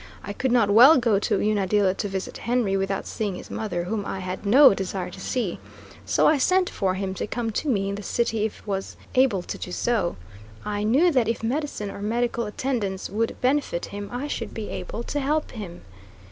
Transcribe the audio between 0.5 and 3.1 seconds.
not well go to Unadilla to visit Henry without